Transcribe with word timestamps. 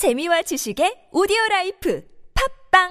재미와 0.00 0.40
지식의 0.40 1.12
오디오 1.12 1.36
life 1.50 2.02
팟빵 2.72 2.88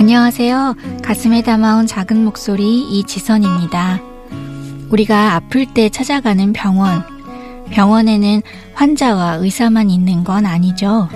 안녕하세요. 0.00 0.74
가슴에 1.04 1.42
담아온 1.44 1.86
작은 1.86 2.24
목소리 2.24 2.82
이지선입니다. 2.98 4.00
우리가 4.90 5.36
아플 5.36 5.72
때 5.72 5.88
찾아가는 5.88 6.52
병원. 6.52 7.19
병원에는 7.70 8.42
환자와 8.74 9.34
의사만 9.36 9.90
있는 9.90 10.24
건 10.24 10.46
아니죠. 10.46 11.08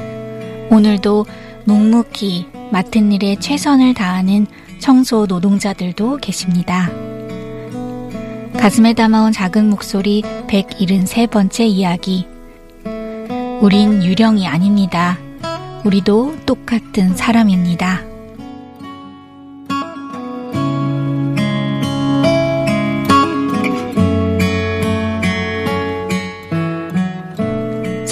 오늘도 0.71 1.27
묵묵히 1.65 2.47
맡은 2.71 3.13
일에 3.13 3.37
최선을 3.37 3.95
다하는 3.95 4.47
청소 4.81 5.27
노동자들도 5.27 6.19
계십니다. 6.19 6.91
가슴에 8.59 8.95
담아온 8.95 9.33
작은 9.33 9.69
목소리 9.69 10.23
173번째 10.49 11.67
이야기. 11.67 12.27
우린 13.61 14.03
유령이 14.03 14.47
아닙니다. 14.47 15.19
우리도 15.85 16.37
똑같은 16.47 17.15
사람입니다. 17.15 18.14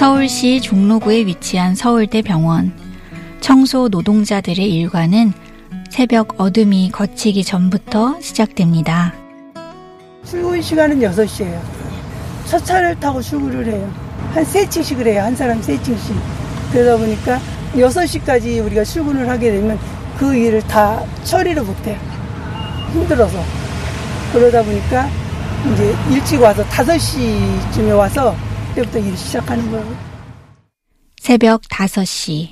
서울시 0.02 0.60
종로구에 0.60 1.26
위치한 1.26 1.76
서울대 1.76 2.22
병원. 2.22 2.72
청소 3.40 3.86
노동자들의 3.86 4.68
일과는 4.68 5.32
새벽 5.90 6.40
어둠이 6.40 6.90
걷히기 6.90 7.44
전부터 7.44 8.18
시작됩니다. 8.20 9.14
출근 10.24 10.60
시간은 10.60 10.98
6시예요. 10.98 11.60
첫 12.46 12.64
차를 12.64 12.98
타고 12.98 13.22
출근을 13.22 13.64
해요. 13.64 13.88
한 14.34 14.44
세 14.44 14.68
층씩을 14.68 15.06
해요. 15.06 15.22
한 15.22 15.36
사람 15.36 15.62
세 15.62 15.80
층씩. 15.80 16.16
그러다 16.72 16.96
보니까 16.96 17.38
6시까지 17.76 18.66
우리가 18.66 18.82
출근을 18.82 19.28
하게 19.28 19.52
되면 19.52 19.78
그 20.18 20.34
일을 20.34 20.62
다 20.62 21.00
처리를 21.22 21.62
못해요. 21.62 21.96
힘들어서. 22.92 23.38
그러다 24.32 24.64
보니까 24.64 25.08
이제 25.72 25.94
일찍 26.10 26.42
와서 26.42 26.64
5시쯤에 26.64 27.96
와서 27.96 28.34
그때부터 28.72 28.98
일 28.98 29.16
시작하는 29.16 29.70
거예요. 29.70 29.96
새벽 31.20 31.62
5시. 31.62 32.48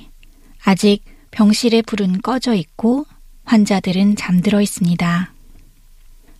아직 0.63 1.03
병실의 1.31 1.81
불은 1.83 2.21
꺼져 2.21 2.53
있고 2.53 3.05
환자들은 3.45 4.15
잠들어 4.15 4.61
있습니다. 4.61 5.33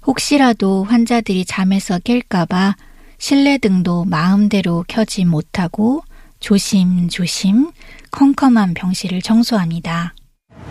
혹시라도 0.05 0.83
환자들이 0.83 1.45
잠에서 1.45 1.99
깰까봐 1.99 2.75
실내 3.17 3.57
등도 3.57 4.05
마음대로 4.05 4.85
켜지 4.87 5.25
못하고 5.25 6.03
조심조심 6.39 7.71
컴컴한 8.11 8.73
병실을 8.73 9.21
청소합니다. 9.21 10.13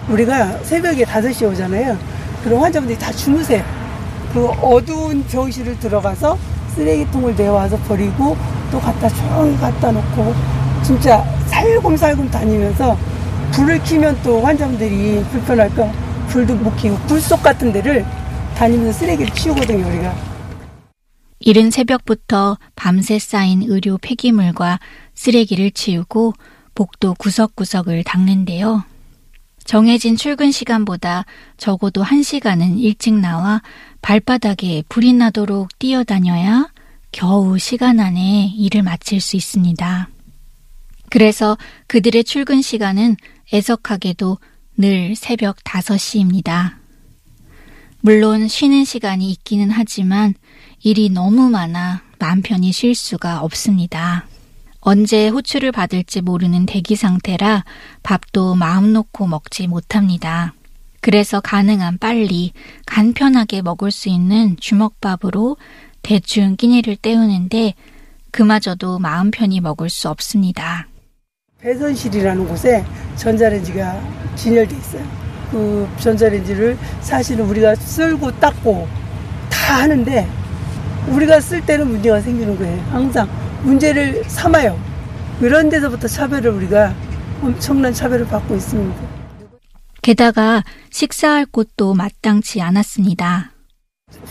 우리가 0.09 0.63
새벽에 0.65 1.05
5시에 1.05 1.51
오잖아요. 1.53 1.99
그럼 2.43 2.63
환자분들이 2.63 2.99
다 2.99 3.13
주무세요. 3.13 3.65
그 4.33 4.47
어두운 4.47 5.25
병실을 5.25 5.79
들어가서 5.79 6.39
쓰레기통을 6.75 7.37
내와서 7.37 7.77
버리고 7.79 8.37
또 8.71 8.81
갖다 8.81 9.09
조용히 9.09 9.57
갖다 9.57 9.91
놓고 9.91 10.35
진짜 10.83 11.23
살금살금 11.47 12.31
다니면서 12.31 12.97
불을 13.53 13.83
켜면 13.83 14.19
또 14.23 14.41
환자분들이 14.43 15.23
불편할까 15.31 15.93
불도 16.29 16.55
못 16.55 16.75
켜고 16.77 16.97
불속 17.07 17.43
같은 17.43 17.73
데를 17.73 18.05
다니면서 18.57 18.99
쓰레기를 18.99 19.33
치우거든요 19.35 19.87
우리가 19.87 20.15
이른 21.41 21.71
새벽부터 21.71 22.59
밤새 22.77 23.19
쌓인 23.19 23.63
의료 23.67 23.97
폐기물과 23.97 24.79
쓰레기를 25.15 25.71
치우고 25.71 26.35
복도 26.75 27.15
구석구석을 27.15 28.05
닦는데요. 28.05 28.85
정해진 29.65 30.17
출근 30.17 30.51
시간보다 30.51 31.25
적어도 31.57 32.03
한 32.03 32.23
시간은 32.23 32.79
일찍 32.79 33.15
나와 33.15 33.63
발바닥에 34.03 34.85
불이 34.89 35.15
나도록 35.15 35.79
뛰어다녀야 35.79 36.69
겨우 37.13 37.59
시간 37.59 38.01
안에 38.01 38.53
일을 38.57 38.83
마칠 38.83 39.21
수 39.21 39.37
있습니다. 39.37 40.09
그래서 41.11 41.59
그들의 41.89 42.25
출근 42.25 42.63
시간은 42.63 43.17
애석하게도 43.53 44.39
늘 44.77 45.15
새벽 45.17 45.57
5시입니다. 45.65 46.75
물론 48.01 48.49
쉬는 48.49 48.85
시간이 48.85 49.31
있기는 49.33 49.71
하지만 49.71 50.35
일이 50.83 51.11
너무 51.11 51.51
많아 51.51 52.03
마음 52.19 52.43
편히 52.43 52.73
쉴 52.73 52.95
수가 52.95 53.41
없습니다. 53.41 54.27
언제 54.81 55.29
호출을 55.29 55.73
받을지 55.73 56.23
모르는 56.23 56.65
대기 56.65 56.97
상태라 56.97 57.65
밥도 58.03 58.55
마음 58.55 58.93
놓고 58.93 59.27
먹지 59.27 59.67
못합니다. 59.67 60.55
그래서 61.03 61.41
가능한 61.41 61.99
빨리 61.99 62.53
간편하게 62.87 63.63
먹을 63.63 63.91
수 63.91 64.09
있는 64.09 64.57
주먹밥으로 64.59 65.57
대충 66.03 66.57
끼니를 66.57 66.97
때우는데 66.97 67.75
그마저도 68.31 68.99
마음 68.99 69.31
편히 69.31 69.61
먹을 69.61 69.89
수 69.89 70.09
없습니다. 70.09 70.87
배선실이라는 71.61 72.49
곳에 72.49 72.85
전자레인지가 73.17 74.01
진열돼 74.37 74.77
있어요. 74.77 75.05
그 75.51 75.89
전자레인지를 75.99 76.79
사실은 77.01 77.45
우리가 77.47 77.75
쓸고 77.75 78.39
닦고 78.39 78.89
다 79.51 79.83
하는데 79.83 80.29
우리가 81.09 81.41
쓸 81.41 81.65
때는 81.65 81.89
문제가 81.89 82.21
생기는 82.21 82.57
거예요. 82.57 82.81
항상 82.91 83.29
문제를 83.63 84.25
삼아요. 84.25 84.79
그런 85.39 85.69
데서부터 85.69 86.07
차별을 86.07 86.51
우리가 86.51 86.95
엄청난 87.43 87.93
차별을 87.93 88.27
받고 88.27 88.55
있습니다. 88.55 89.21
게다가 90.03 90.63
식사할 90.91 91.47
곳도 91.47 91.95
마땅치 91.95 92.61
않았습니다. 92.63 93.53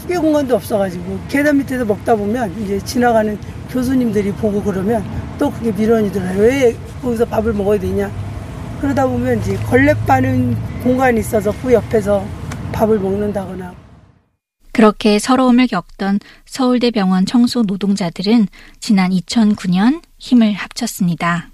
후계 0.09 0.17
공간도 0.17 0.55
없어가지고 0.55 1.19
계단 1.29 1.59
밑에서 1.59 1.85
먹다 1.85 2.15
보면 2.15 2.59
이제 2.63 2.79
지나가는 2.79 3.37
교수님들이 3.69 4.31
보고 4.31 4.61
그러면 4.63 5.05
또 5.37 5.51
그게 5.51 5.71
미련이 5.71 6.11
들어요. 6.11 6.39
왜 6.39 6.75
거기서 7.03 7.25
밥을 7.25 7.53
먹어야 7.53 7.79
되냐? 7.79 8.11
그러다 8.81 9.05
보면 9.05 9.39
이제 9.39 9.55
걸레 9.57 9.93
빠는 10.07 10.57
공간이 10.81 11.19
있어서 11.19 11.53
그 11.61 11.71
옆에서 11.71 12.25
밥을 12.71 12.97
먹는다거나. 12.99 13.75
그렇게 14.71 15.19
서러움을 15.19 15.67
겪던 15.67 16.19
서울대병원 16.45 17.27
청소 17.27 17.61
노동자들은 17.61 18.47
지난 18.79 19.11
2009년 19.11 20.01
힘을 20.17 20.53
합쳤습니다. 20.53 21.49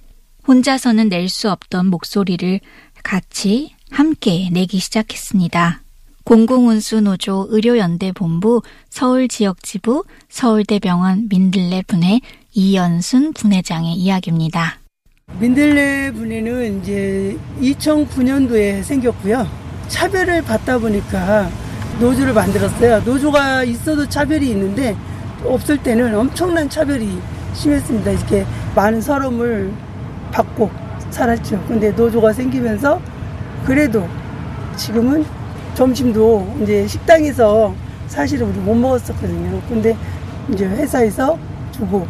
혼자서는 0.47 1.09
낼 1.09 1.27
수 1.27 1.51
없던 1.51 1.87
목소리를 1.87 2.61
같이 3.03 3.73
함께 3.91 4.49
내기 4.53 4.79
시작했습니다. 4.79 5.81
공공운수노조 6.25 7.47
의료연대본부 7.51 8.63
서울지역지부 8.89 10.03
서울대병원 10.27 11.27
민들레 11.29 11.83
분해 11.83 12.19
이연순 12.53 13.33
분회장의 13.33 13.93
이야기입니다. 13.93 14.79
민들레 15.39 16.11
분회는 16.11 16.81
이제 16.81 17.37
2009년도에 17.61 18.83
생겼고요. 18.83 19.47
차별을 19.87 20.41
받다 20.41 20.79
보니까 20.79 21.49
노조를 21.99 22.33
만들었어요. 22.33 23.01
노조가 23.01 23.63
있어도 23.63 24.09
차별이 24.09 24.49
있는데 24.49 24.97
없을 25.43 25.77
때는 25.77 26.15
엄청난 26.15 26.67
차별이 26.67 27.07
심했습니다. 27.53 28.11
이렇게 28.11 28.45
많은 28.75 28.99
서름을 28.99 29.71
받고 30.31 30.71
살았죠. 31.11 31.63
근데 31.67 31.91
노조가 31.91 32.33
생기면서 32.33 32.99
그래도 33.63 34.07
지금은 34.75 35.23
점심도 35.75 36.59
이제 36.63 36.87
식당에서 36.87 37.75
사실은 38.07 38.49
우리 38.49 38.59
못 38.59 38.73
먹었었거든요. 38.75 39.61
근데 39.67 39.95
이제 40.51 40.65
회사에서 40.65 41.37
주고 41.73 42.07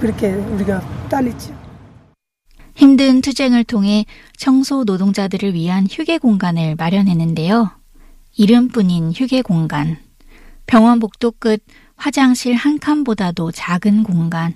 그렇게 0.00 0.32
우리가 0.32 0.80
따냈죠. 1.08 1.54
힘든 2.74 3.20
투쟁을 3.20 3.64
통해 3.64 4.06
청소 4.36 4.84
노동자들을 4.84 5.54
위한 5.54 5.86
휴게 5.90 6.18
공간을 6.18 6.76
마련했는데요. 6.76 7.70
이름뿐인 8.36 9.12
휴게 9.12 9.42
공간. 9.42 9.98
병원 10.66 11.00
복도 11.00 11.32
끝 11.32 11.62
화장실 11.96 12.54
한 12.54 12.78
칸보다도 12.78 13.50
작은 13.52 14.04
공간. 14.04 14.54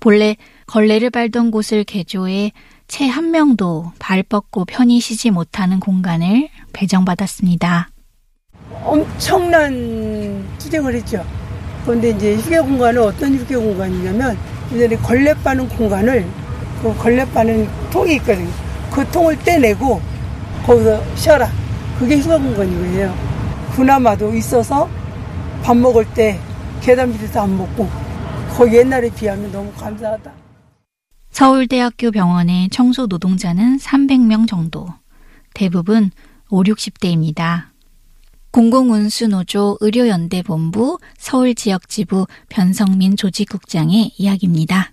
본래 0.00 0.36
걸레를 0.66 1.10
밟던 1.10 1.50
곳을 1.50 1.84
개조해 1.84 2.52
채 2.88 3.08
한 3.08 3.30
명도 3.30 3.92
발 3.98 4.22
뻗고 4.22 4.64
편히 4.66 5.00
쉬지 5.00 5.30
못하는 5.30 5.80
공간을 5.80 6.48
배정받았습니다. 6.76 7.88
엄청난 8.84 10.46
투쟁을 10.58 10.94
했죠. 10.94 11.24
그런데 11.84 12.10
이제 12.10 12.36
휴게 12.36 12.60
공간은 12.60 13.02
어떤 13.02 13.34
휴게 13.34 13.56
공간이냐면 13.56 14.36
이전에 14.70 14.96
걸레 14.96 15.32
빠는 15.42 15.68
공간을 15.68 16.26
그그 16.82 16.98
걸레 16.98 17.24
빠는 17.32 17.68
통이 17.90 18.16
있거든요. 18.16 18.50
그 18.92 19.04
통을 19.10 19.38
떼내고 19.38 20.00
거기서 20.64 21.16
쉬어라. 21.16 21.50
그게 21.98 22.18
휴가 22.18 22.36
공간이에요. 22.38 23.14
그나마도 23.74 24.34
있어서 24.34 24.88
밥 25.62 25.76
먹을 25.76 26.04
때 26.12 26.38
계단 26.82 27.10
밑에서 27.10 27.42
안 27.42 27.56
먹고 27.56 27.88
거기 28.50 28.76
옛날에 28.76 29.10
비하면 29.10 29.50
너무 29.50 29.72
감사하다. 29.72 30.30
서울대학교 31.30 32.10
병원의 32.10 32.68
청소 32.70 33.06
노동자는 33.06 33.78
300명 33.78 34.48
정도. 34.48 34.88
대부분 35.54 36.10
5, 36.50 36.62
60대입니다. 36.64 37.64
공공운수노조 38.52 39.78
의료연대본부 39.80 40.98
서울지역지부 41.18 42.26
변성민 42.48 43.16
조직국장의 43.16 44.12
이야기입니다. 44.16 44.92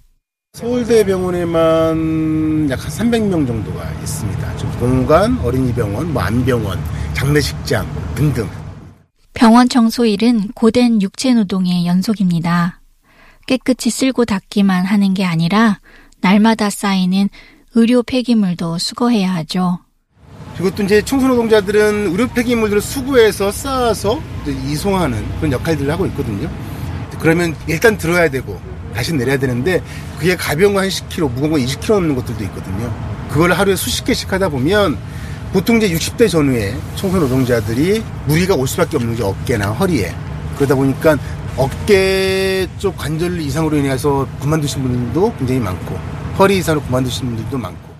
서울대병원에만 0.54 2.70
약 2.70 2.80
한 2.80 2.88
300명 2.90 3.48
정도가 3.48 3.90
있습니다. 4.02 4.54
공간, 4.80 5.38
어린이병원, 5.40 6.14
뭐 6.14 6.22
안병원, 6.22 6.80
장례식장 7.14 7.88
등등. 8.16 8.48
병원 9.34 9.70
청소일은 9.70 10.50
고된 10.50 11.02
육체노동의 11.02 11.86
연속입니다. 11.88 12.82
깨끗이 13.48 13.90
쓸고 13.90 14.26
닦기만 14.26 14.86
하는 14.86 15.14
게 15.14 15.26
아니라 15.26 15.80
날마다 16.22 16.70
쌓이는 16.70 17.30
의료 17.76 18.04
폐기물도 18.04 18.78
수거해야 18.78 19.34
하죠. 19.36 19.80
또 20.58 20.84
이제 20.84 21.02
청소 21.02 21.28
노동자들은 21.28 22.12
의료 22.12 22.28
폐기물들을 22.28 22.82
수거해서 22.82 23.52
쌓아서 23.52 24.22
이송하는 24.46 25.26
그런 25.38 25.52
역할들을 25.52 25.92
하고 25.92 26.06
있거든요. 26.08 26.50
그러면 27.20 27.56
일단 27.68 27.98
들어야 27.98 28.30
되고 28.30 28.60
다시 28.94 29.14
내려야 29.14 29.38
되는데 29.38 29.82
그게 30.20 30.36
가벼운 30.36 30.74
거 30.74 30.80
한 30.82 30.90
10kg, 30.90 31.32
무거운 31.32 31.52
거 31.52 31.58
20kg 31.58 31.94
넘는 31.94 32.16
것들도 32.16 32.44
있거든요. 32.46 32.94
그걸 33.30 33.52
하루에 33.52 33.76
수십 33.76 34.06
개씩 34.06 34.32
하다 34.32 34.50
보면 34.50 34.98
보통 35.52 35.78
이제 35.78 35.90
60대 35.90 36.30
전후에 36.30 36.76
청소 36.96 37.18
노동자들이 37.20 38.04
무리가 38.28 38.56
올 38.56 38.68
수밖에 38.68 38.98
없는 38.98 39.16
게 39.16 39.24
어깨나 39.24 39.72
허리에 39.72 40.14
그러다 40.56 40.76
보니까 40.76 41.18
어깨 41.58 42.68
쪽 42.78 42.98
관절 42.98 43.40
이상으로 43.40 43.78
인해서 43.78 44.28
그만두신 44.40 44.84
분들도 44.84 45.34
굉장히 45.38 45.60
많고 45.60 45.98
허리 46.38 46.58
이상으로 46.58 46.84
그만두신 46.86 47.28
분들도 47.28 47.58
많고 47.58 47.93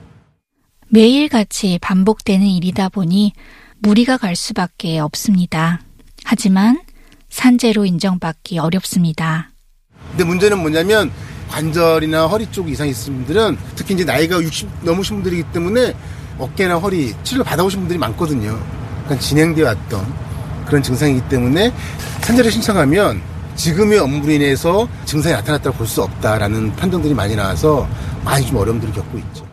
매일같이 0.94 1.80
반복되는 1.82 2.46
일이다 2.46 2.88
보니 2.90 3.34
무리가 3.80 4.18
갈 4.18 4.36
수밖에 4.36 5.00
없습니다. 5.00 5.82
하지만 6.24 6.80
산재로 7.32 7.86
인정받기 7.86 8.60
어렵습니다. 8.60 9.50
근데 10.12 10.24
문제는 10.24 10.60
뭐냐면 10.60 11.12
관절이나 11.50 12.28
허리 12.28 12.46
쪽 12.52 12.70
이상 12.70 12.88
있으신 12.88 13.16
분들은 13.16 13.58
특히 13.76 13.96
이제 13.96 14.06
나이가 14.06 14.40
60 14.40 14.70
넘으신 14.84 15.16
분들이기 15.16 15.52
때문에 15.52 15.96
어깨나 16.38 16.76
허리 16.78 17.12
치료를 17.24 17.44
받아오신 17.44 17.80
분들이 17.80 17.98
많거든요. 17.98 18.52
그러니까 19.06 19.18
진행되어 19.18 19.66
왔던 19.66 20.14
그런 20.68 20.84
증상이기 20.84 21.28
때문에 21.28 21.74
산재를 22.22 22.52
신청하면 22.52 23.20
지금의 23.56 23.98
업무로 23.98 24.32
인해서 24.32 24.88
증상이 25.06 25.34
나타났다고 25.34 25.76
볼 25.76 25.88
수 25.88 26.04
없다라는 26.04 26.76
판정들이 26.76 27.16
많이 27.16 27.36
나와서 27.36 27.88
많이 28.24 28.46
좀 28.46 28.58
어려움들을 28.58 28.94
겪고 28.94 29.18
있죠. 29.18 29.53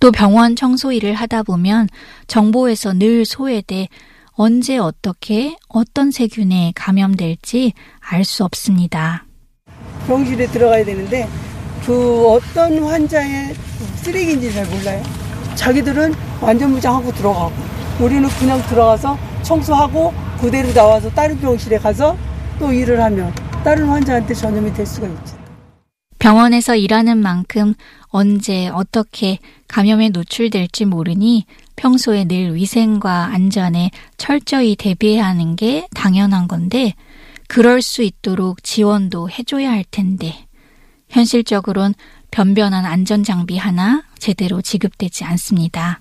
또 0.00 0.10
병원 0.12 0.56
청소 0.56 0.92
일을 0.92 1.14
하다 1.14 1.42
보면 1.44 1.88
정보에서 2.26 2.92
늘 2.92 3.24
소외돼 3.24 3.88
언제 4.32 4.76
어떻게 4.78 5.56
어떤 5.68 6.10
세균에 6.10 6.72
감염될지 6.74 7.72
알 8.00 8.24
수 8.24 8.44
없습니다. 8.44 9.24
병실에 10.06 10.46
들어가야 10.48 10.84
되는데 10.84 11.28
그 11.84 12.26
어떤 12.28 12.82
환자의 12.82 13.54
쓰레기인지 13.96 14.52
잘 14.52 14.66
몰라요. 14.66 15.02
자기들은 15.54 16.14
완전 16.40 16.70
무장하고 16.72 17.12
들어가고 17.12 17.52
우리는 18.00 18.28
그냥 18.38 18.60
들어가서 18.66 19.18
청소하고 19.42 20.12
그대로 20.40 20.72
나와서 20.74 21.08
다른 21.10 21.38
병실에 21.40 21.78
가서 21.78 22.16
또 22.58 22.72
일을 22.72 23.02
하면 23.02 23.32
다른 23.64 23.86
환자한테 23.88 24.34
전염이 24.34 24.72
될 24.74 24.84
수가 24.84 25.06
있죠. 25.08 25.35
병원에서 26.26 26.74
일하는 26.74 27.18
만큼 27.18 27.74
언제 28.08 28.66
어떻게 28.66 29.38
감염에 29.68 30.08
노출될지 30.08 30.84
모르니 30.84 31.46
평소에 31.76 32.24
늘 32.24 32.56
위생과 32.56 33.26
안전에 33.26 33.92
철저히 34.16 34.74
대비해야 34.74 35.24
하는 35.24 35.54
게 35.54 35.86
당연한 35.94 36.48
건데 36.48 36.94
그럴 37.46 37.80
수 37.80 38.02
있도록 38.02 38.64
지원도 38.64 39.30
해줘야 39.30 39.70
할 39.70 39.84
텐데 39.88 40.34
현실적으론 41.10 41.94
변변한 42.32 42.84
안전 42.84 43.22
장비 43.22 43.56
하나 43.56 44.02
제대로 44.18 44.60
지급되지 44.60 45.22
않습니다. 45.22 46.00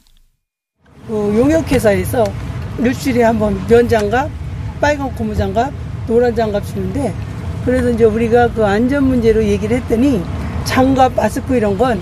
그 1.06 1.13
용역회사에서 1.13 2.24
일주일에 2.80 3.22
한번 3.22 3.63
면 3.68 3.88
장갑, 3.88 4.31
빨간 4.81 5.13
고무 5.13 5.36
장갑, 5.36 5.72
노란 6.07 6.36
장갑 6.36 6.66
주는데 6.66 7.13
그래서 7.65 7.89
이제 7.89 8.03
우리가 8.03 8.50
그 8.53 8.63
안전 8.63 9.06
문제로 9.06 9.44
얘기를 9.44 9.77
했더니 9.77 10.23
장갑, 10.65 11.15
마스크 11.15 11.56
이런 11.56 11.77
건 11.77 12.00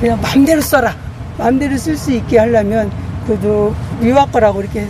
그냥 0.00 0.20
마음대로 0.20 0.60
써라. 0.60 0.94
마음대로 1.36 1.76
쓸 1.76 1.96
수 1.96 2.12
있게 2.12 2.38
하려면 2.38 2.90
그래도 3.26 3.74
위와 4.00 4.26
거라고 4.26 4.60
이렇게 4.62 4.86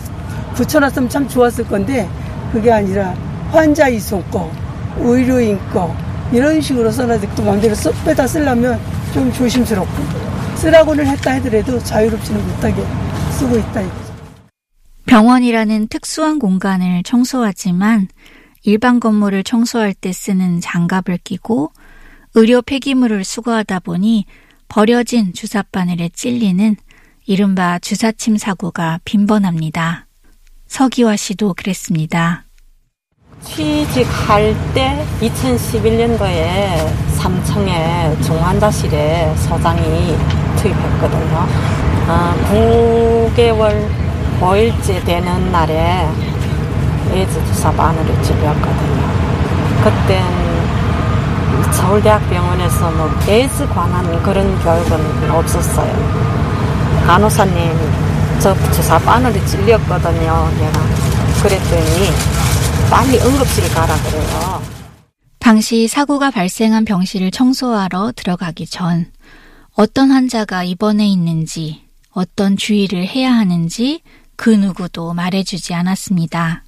붙여놨으면 0.54 1.08
참 1.08 1.28
좋았을 1.28 1.66
건데 1.66 2.08
그게 2.52 2.70
아니라 2.70 3.14
환자 3.50 3.88
이송 3.88 4.22
거, 4.30 4.50
의료인 4.98 5.58
거 5.70 5.94
이런 6.32 6.60
식으로 6.60 6.90
써놔도 6.90 7.28
또 7.34 7.42
마음대로 7.42 7.74
써, 7.74 7.90
빼다 8.04 8.26
쓰려면 8.26 8.78
좀 9.14 9.32
조심스럽고 9.32 10.02
쓰라고는 10.56 11.06
했다 11.06 11.34
하더라도 11.36 11.78
자유롭지는 11.78 12.46
못하게 12.46 12.82
쓰고 13.32 13.58
있다. 13.58 13.82
병원이라는 15.06 15.88
특수한 15.88 16.38
공간을 16.38 17.02
청소하지만 17.02 18.08
일반 18.64 19.00
건물을 19.00 19.42
청소할 19.44 19.94
때 19.94 20.12
쓰는 20.12 20.60
장갑을 20.60 21.18
끼고 21.24 21.72
의료 22.34 22.62
폐기물을 22.62 23.24
수거하다 23.24 23.80
보니 23.80 24.26
버려진 24.68 25.34
주사 25.34 25.62
바늘에 25.62 26.08
찔리는 26.08 26.76
이른바 27.26 27.78
주사침 27.78 28.36
사고가 28.36 29.00
빈번합니다. 29.04 30.06
서기화 30.66 31.16
씨도 31.16 31.54
그랬습니다. 31.54 32.44
취직할 33.42 34.54
때 34.72 35.04
2011년도에 35.20 37.16
삼청에 37.16 38.16
중환자실에 38.22 39.34
소장이 39.36 40.16
투입했거든요. 40.56 41.46
어, 42.08 43.28
9개월 43.34 43.88
5일째 44.40 45.04
되는 45.04 45.52
날에 45.52 46.06
에이즈 47.12 47.62
바늘을 47.76 48.22
찔렸거든요. 48.22 49.02
그땐 49.84 50.24
서울대학병원에서 51.72 52.90
뭐 52.92 53.10
에이즈 53.28 53.69
관한 53.69 54.22
그런 54.22 54.58
교육은 54.60 55.31
없었어요. 55.31 55.92
간호사님 57.06 57.76
저 58.40 58.54
주사 58.72 58.98
바늘이 58.98 59.44
찔렸거든요. 59.46 60.50
내가 60.58 60.81
그랬더니 61.42 62.10
빨리 62.90 63.19
응급실 63.19 63.74
가라 63.74 63.94
그래요. 64.02 64.62
당시 65.38 65.88
사고가 65.88 66.31
발생한 66.31 66.84
병실을 66.84 67.31
청소하러 67.31 68.12
들어가기 68.14 68.66
전 68.66 69.10
어떤 69.74 70.10
환자가 70.10 70.62
입원해 70.62 71.06
있는지 71.06 71.82
어떤 72.12 72.56
주의를 72.56 73.06
해야 73.06 73.32
하는지 73.32 74.02
그 74.36 74.50
누구도 74.50 75.14
말해주지 75.14 75.74
않았습니다. 75.74 76.62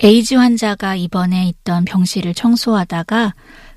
에이즈 0.00 0.34
환자가 0.34 0.94
입원해 0.94 1.46
있던 1.46 1.84
병실을 1.84 2.32
청소하다가 2.32 3.32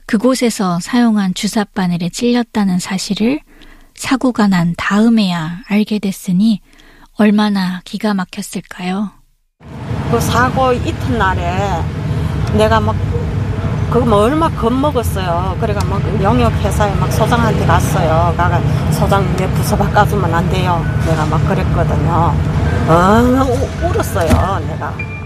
그곳에서 0.05 0.79
사용한 0.79 1.33
주사 1.33 1.63
바늘에 1.63 2.09
찔렸다는 2.09 2.77
사실을 2.77 3.39
사고가 3.95 4.47
난 4.47 4.75
다음에야 4.77 5.61
알게 5.67 5.97
됐으니 5.97 6.61
얼마나 7.17 7.81
기가 7.85 8.13
막혔을까요? 8.13 9.09
그 10.11 10.19
사고 10.19 10.71
이튿날에 10.73 11.81
내가 12.55 12.79
막 12.79 12.95
그거 13.89 14.05
뭐 14.05 14.19
얼마 14.19 14.47
겁먹었어요. 14.49 15.57
그래가 15.59 15.83
막 15.85 16.01
영역 16.21 16.53
회사에 16.63 16.93
막 16.95 17.11
소장한테 17.11 17.65
갔어요. 17.65 18.33
가가 18.37 18.61
소장 18.91 19.35
내 19.35 19.47
부서 19.53 19.75
바꿔주면 19.75 20.33
안 20.33 20.47
돼요. 20.51 20.85
내가 21.05 21.25
막 21.25 21.39
그랬거든요. 21.47 22.33
어, 22.87 23.83
울었어요. 23.83 24.67
내가. 24.67 25.20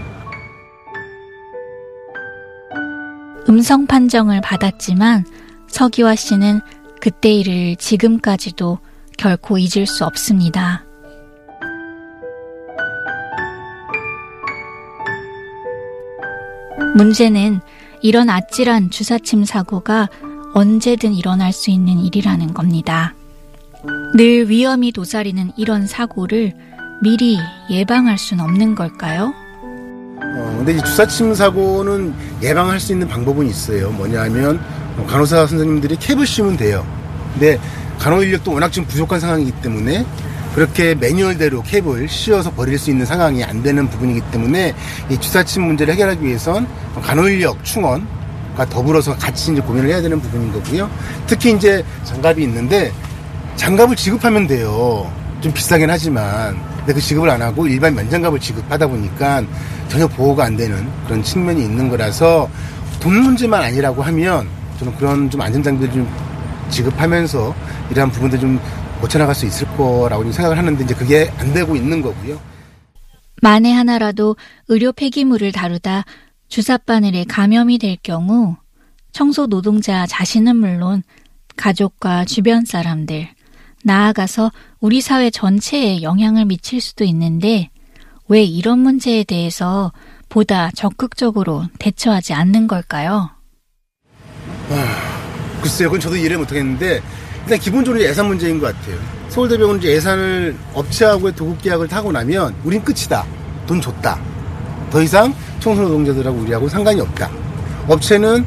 음성 3.48 3.86
판정을 3.86 4.40
받았지만 4.40 5.24
서기화 5.68 6.14
씨는 6.14 6.60
그때 7.00 7.32
일을 7.32 7.76
지금까지도 7.76 8.78
결코 9.16 9.58
잊을 9.58 9.86
수 9.86 10.04
없습니다. 10.04 10.84
문제는 16.96 17.60
이런 18.02 18.30
아찔한 18.30 18.90
주사침 18.90 19.44
사고가 19.44 20.08
언제든 20.54 21.12
일어날 21.12 21.52
수 21.52 21.70
있는 21.70 21.98
일이라는 21.98 22.54
겁니다. 22.54 23.14
늘 24.14 24.48
위험이 24.48 24.92
도사리는 24.92 25.52
이런 25.56 25.86
사고를 25.86 26.54
미리 27.02 27.38
예방할 27.70 28.16
수는 28.16 28.42
없는 28.42 28.74
걸까요? 28.74 29.34
어, 30.22 30.54
근데 30.58 30.72
이 30.72 30.82
주사침 30.82 31.34
사고는 31.34 32.14
예방할 32.42 32.80
수 32.80 32.92
있는 32.92 33.06
방법은 33.08 33.46
있어요. 33.46 33.90
뭐냐면 33.90 34.60
뭐 34.96 35.06
간호사 35.06 35.46
선생님들이 35.46 35.96
캡을 35.96 36.26
씌우면 36.26 36.56
돼요. 36.56 36.86
근데 37.32 37.58
간호 37.98 38.22
인력도 38.22 38.52
워낙 38.52 38.72
지금 38.72 38.88
부족한 38.88 39.20
상황이기 39.20 39.52
때문에 39.62 40.06
그렇게 40.54 40.94
매뉴얼대로 40.94 41.62
캡을 41.62 42.08
씌워서 42.08 42.50
버릴 42.52 42.78
수 42.78 42.90
있는 42.90 43.04
상황이 43.04 43.44
안 43.44 43.62
되는 43.62 43.88
부분이기 43.88 44.22
때문에 44.30 44.74
이 45.10 45.18
주사침 45.18 45.62
문제를 45.62 45.92
해결하기 45.92 46.24
위해선 46.24 46.66
간호 47.02 47.28
인력 47.28 47.62
충원과 47.62 48.66
더불어서 48.70 49.14
같이 49.16 49.52
이제 49.52 49.60
고민을 49.60 49.90
해야 49.90 50.00
되는 50.00 50.18
부분인 50.18 50.50
거고요. 50.52 50.90
특히 51.26 51.52
이제 51.52 51.84
장갑이 52.04 52.42
있는데 52.44 52.90
장갑을 53.56 53.96
지급하면 53.96 54.46
돼요. 54.46 55.10
좀 55.42 55.52
비싸긴 55.52 55.90
하지만 55.90 56.58
근데 56.86 56.94
그 56.94 57.00
지급을 57.00 57.28
안 57.28 57.42
하고 57.42 57.66
일반 57.66 57.96
면장갑을 57.96 58.38
지급하다 58.38 58.86
보니까 58.86 59.42
전혀 59.88 60.06
보호가 60.06 60.44
안 60.44 60.56
되는 60.56 60.88
그런 61.04 61.20
측면이 61.20 61.60
있는 61.60 61.88
거라서 61.88 62.48
돈 63.00 63.22
문제만 63.22 63.60
아니라고 63.60 64.04
하면 64.04 64.48
저는 64.78 64.96
그런 64.96 65.28
좀 65.28 65.40
안전장비를 65.40 65.92
좀 65.92 66.08
지급하면서 66.70 67.54
이러한 67.90 68.10
부분들 68.12 68.38
좀 68.38 68.60
고쳐나갈 69.00 69.34
수 69.34 69.46
있을 69.46 69.66
거라고 69.76 70.30
생각을 70.30 70.56
하는데 70.56 70.84
이제 70.84 70.94
그게 70.94 71.28
안 71.38 71.52
되고 71.52 71.74
있는 71.74 72.00
거고요. 72.00 72.40
만에 73.42 73.72
하나라도 73.72 74.36
의료 74.68 74.92
폐기물을 74.92 75.50
다루다 75.50 76.04
주사바늘에 76.48 77.24
감염이 77.24 77.78
될 77.78 77.96
경우 78.00 78.56
청소 79.10 79.48
노동자 79.48 80.06
자신은 80.06 80.54
물론 80.56 81.02
가족과 81.56 82.26
주변 82.26 82.64
사람들, 82.64 83.28
나아가서 83.82 84.52
우리 84.80 85.00
사회 85.00 85.30
전체에 85.30 86.02
영향을 86.02 86.44
미칠 86.44 86.80
수도 86.80 87.04
있는데 87.04 87.70
왜 88.28 88.42
이런 88.42 88.80
문제에 88.80 89.24
대해서 89.24 89.92
보다 90.28 90.70
적극적으로 90.72 91.64
대처하지 91.78 92.34
않는 92.34 92.66
걸까요? 92.66 93.30
아, 94.70 95.60
글쎄요, 95.62 95.88
그건 95.88 96.00
저도 96.00 96.16
이해를 96.16 96.38
못하겠는데 96.38 97.00
일단 97.44 97.58
기본적으로 97.58 98.02
예산 98.02 98.26
문제인 98.26 98.58
것 98.58 98.74
같아요. 98.74 98.98
서울대병원 99.28 99.78
이제 99.78 99.92
예산을 99.92 100.56
업체하고의 100.74 101.34
도급 101.36 101.62
계약을 101.62 101.88
타고 101.88 102.10
나면 102.12 102.54
우린 102.64 102.82
끝이다. 102.82 103.24
돈 103.66 103.80
줬다. 103.80 104.20
더 104.90 105.02
이상 105.02 105.34
청소노동자들하고 105.60 106.38
우리하고 106.38 106.68
상관이 106.68 107.00
없다. 107.00 107.30
업체는 107.88 108.44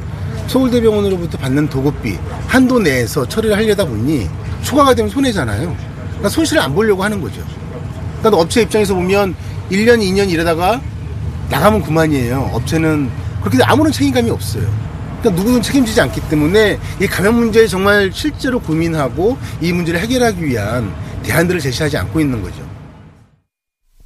서울대병원으로부터 0.48 1.38
받는 1.38 1.70
도급비 1.70 2.18
한도 2.48 2.80
내에서 2.80 3.28
처리를 3.28 3.56
하려다 3.56 3.86
보니 3.86 4.28
초과가 4.64 4.94
되면 4.94 5.10
손해잖아요. 5.10 5.89
그러니까 6.20 6.30
손실을 6.30 6.62
안 6.62 6.76
보려고 6.76 7.04
하는 7.04 7.22
거죠. 7.22 7.42
그러니까 8.20 8.42
업체 8.42 8.62
입장에서 8.62 8.94
보면 8.94 9.36
1년, 9.72 10.00
2년 10.00 10.30
이러다가 10.30 10.82
나가면 11.50 11.82
그만이에요. 11.84 12.52
업체는 12.54 13.10
그렇게 13.42 13.64
아무런 13.64 13.92
책임감이 13.92 14.30
없어요. 14.30 14.64
그러니까 15.20 15.42
누구는 15.42 15.62
책임지지 15.62 16.00
않기 16.02 16.22
때문에 16.30 16.78
이 17.02 17.08
감염 17.08 17.36
문제에 17.36 17.68
정말 17.68 18.12
실제로 18.14 18.60
고민하고 18.60 19.38
이 19.62 19.72
문제를 19.72 20.00
해결하기 20.02 20.46
위한 20.46 20.94
대안들을 21.24 21.60
제시하지 21.62 21.98
않고 21.98 22.20
있는 22.20 22.42
거죠. 22.42 22.68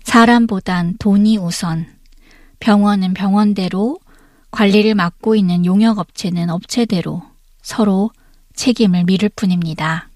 사람보단 0.03 0.95
돈이 0.99 1.37
우선. 1.37 1.87
병원은 2.59 3.13
병원대로, 3.13 3.99
관리를 4.51 4.95
맡고 4.95 5.35
있는 5.35 5.65
용역 5.65 5.97
업체는 5.97 6.49
업체대로 6.49 7.23
서로 7.61 8.11
책임을 8.55 9.03
미룰 9.05 9.29
뿐입니다. 9.35 10.09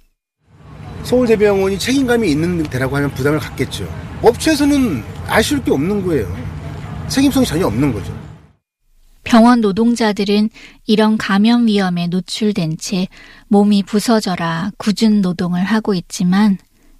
서울대병원이 1.07 1.79
책임감이 1.79 2.29
있는 2.29 2.63
데라고 2.63 2.97
하면 2.97 3.09
부담을 3.11 3.39
갖겠죠. 3.39 3.87
업체에서는 4.21 5.01
아쉬울 5.27 5.63
게 5.63 5.71
없는 5.71 6.05
거예요. 6.05 6.27
책임성이 7.07 7.45
전혀 7.45 7.65
없는 7.65 7.93
거죠. 7.93 8.13
병원 9.23 9.61
노동자들은 9.61 10.49
이런 10.85 11.17
감염 11.17 11.67
위험에 11.67 12.07
노출된 12.07 12.77
채 12.77 13.07
몸이 13.47 13.83
부서져라 13.83 14.71
굳은 14.77 15.21
노동을 15.21 15.63
하고 15.63 15.93
있지만 15.93 16.57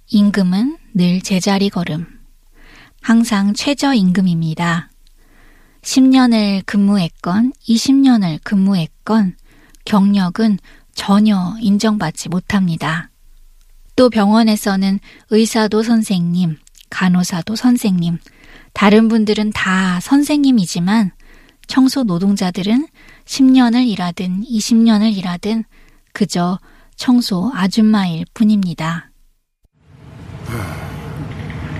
임금은 0.08 0.78
늘 0.94 1.20
제자리 1.20 1.68
걸음. 1.68 2.06
항상 3.02 3.52
최저임금입니다. 3.52 4.90
10년을 5.82 6.62
근무했건 6.64 7.52
20년을 7.68 8.40
근무했건 8.42 9.36
경력은 9.84 10.58
전혀 10.94 11.54
인정받지 11.60 12.30
못합니다. 12.30 13.07
또 13.98 14.08
병원에서는 14.10 15.00
의사도 15.30 15.82
선생님, 15.82 16.56
간호사도 16.88 17.56
선생님, 17.56 18.18
다른 18.72 19.08
분들은 19.08 19.50
다 19.50 19.98
선생님이지만 19.98 21.10
청소 21.66 22.04
노동자들은 22.04 22.86
10년을 23.24 23.88
일하든 23.88 24.44
20년을 24.44 25.16
일하든 25.16 25.64
그저 26.12 26.60
청소 26.94 27.50
아줌마일 27.52 28.24
뿐입니다. 28.34 29.10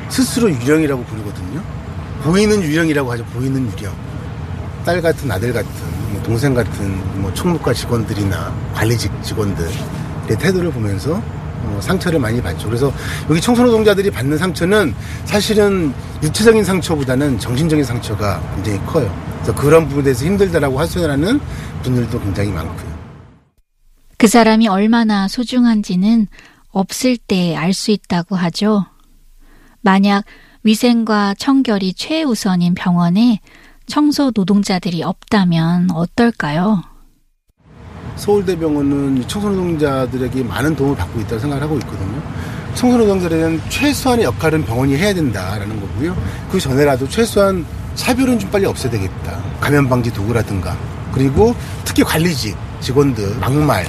스스로 0.09 0.51
유령이라고 0.51 1.05
부르거든요. 1.05 1.63
보이는 2.25 2.61
유령이라고 2.61 3.13
하죠. 3.13 3.25
보이는 3.27 3.65
유령. 3.79 3.95
딸 4.85 5.01
같은 5.01 5.31
아들 5.31 5.53
같은 5.53 5.71
뭐 6.13 6.21
동생 6.25 6.53
같은 6.53 7.23
뭐 7.23 7.33
총무과 7.33 7.73
직원들이나 7.73 8.73
관리직 8.75 9.23
직원들의 9.23 9.71
태도를 10.27 10.73
보면서 10.73 11.23
어, 11.23 11.38
상처를 11.81 12.19
많이 12.19 12.41
받죠. 12.43 12.67
그래서 12.69 12.93
여기 13.31 13.41
청소노동자들이 13.41 14.11
받는 14.11 14.39
상처는 14.39 14.95
사실은 15.25 15.93
육체적인 16.23 16.65
상처보다는 16.65 17.39
정신적인 17.39 17.85
상처가 17.85 18.41
굉장히 18.55 18.79
커요. 18.87 19.15
그래서 19.43 19.55
그런 19.55 19.87
부분에 19.87 20.05
대해서 20.05 20.25
힘들다라고 20.25 20.79
하소연하는 20.81 21.41
분들도 21.83 22.21
굉장히 22.21 22.51
많고요. 22.51 22.99
그 24.17 24.27
사람이 24.27 24.67
얼마나 24.69 25.29
소중한지는 25.29 26.27
없을 26.71 27.17
때 27.17 27.55
알 27.57 27.73
수 27.73 27.91
있다고 27.93 28.37
하죠. 28.37 28.85
만약 29.81 30.25
위생과 30.65 31.35
청결이 31.39 31.95
최우선인 31.95 32.75
병원에 32.75 33.41
청소 33.87 34.33
노동자들이 34.35 35.03
없다면 35.03 35.93
어떨까요? 35.93 36.83
서울대병원은 38.19 39.27
청소노동자들에게 39.27 40.43
많은 40.43 40.77
도움을 40.77 40.97
받고 40.97 41.21
있다고 41.21 41.39
생각을 41.39 41.63
하고 41.63 41.79
있거든요. 41.79 42.23
청소노동자들에 42.75 43.39
대한 43.39 43.61
최소한의 43.69 44.25
역할은 44.27 44.65
병원이 44.65 44.97
해야 44.97 45.15
된다라는 45.15 45.81
거고요. 45.81 46.17
그 46.51 46.61
전에라도 46.61 47.09
최소한 47.09 47.65
차별은 47.95 48.39
좀 48.39 48.51
빨리 48.51 48.67
없애야 48.67 48.91
되겠다. 48.93 49.43
감염 49.61 49.89
방지 49.89 50.13
도구라든가. 50.13 50.77
그리고 51.13 51.55
특히 51.85 52.03
관리직 52.03 52.57
직원들 52.81 53.39
막말 53.41 53.87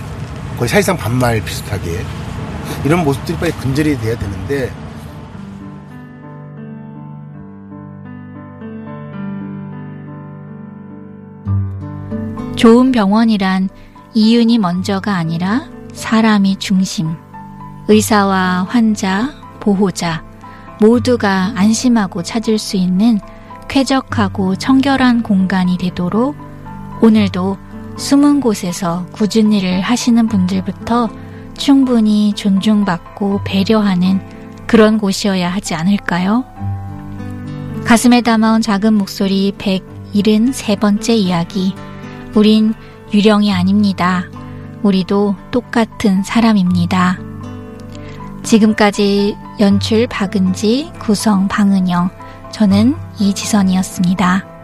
거의 0.57 0.67
사실상 0.69 0.97
반말 0.97 1.41
비슷하게 1.43 2.03
이런 2.83 3.03
모습들이 3.03 3.37
빨리 3.37 3.51
근절이 3.51 3.99
돼야 3.99 4.17
되는데 4.17 4.71
좋은 12.55 12.91
병원이란 12.91 13.69
이윤이 14.13 14.57
먼저가 14.57 15.15
아니라 15.15 15.67
사람이 15.93 16.57
중심. 16.57 17.15
의사와 17.87 18.65
환자, 18.69 19.33
보호자 19.59 20.23
모두가 20.79 21.53
안심하고 21.55 22.23
찾을 22.23 22.57
수 22.57 22.77
있는 22.77 23.19
쾌적하고 23.67 24.55
청결한 24.55 25.23
공간이 25.23 25.77
되도록 25.77 26.35
오늘도 27.01 27.57
숨은 27.97 28.39
곳에서 28.39 29.05
굳은 29.11 29.51
일을 29.53 29.81
하시는 29.81 30.27
분들부터 30.27 31.09
충분히 31.57 32.33
존중받고 32.33 33.41
배려하는 33.43 34.21
그런 34.65 34.97
곳이어야 34.97 35.49
하지 35.49 35.75
않을까요? 35.75 36.45
가슴에 37.85 38.21
담아온 38.21 38.61
작은 38.61 38.93
목소리 38.93 39.53
173번째 39.57 41.09
이야기. 41.09 41.73
우린 42.35 42.73
유령이 43.13 43.53
아닙니다. 43.53 44.23
우리도 44.83 45.35
똑같은 45.51 46.23
사람입니다. 46.23 47.17
지금까지 48.43 49.35
연출 49.59 50.07
박은지, 50.07 50.91
구성 50.99 51.47
방은영, 51.47 52.09
저는 52.51 52.95
이지선이었습니다. 53.19 54.58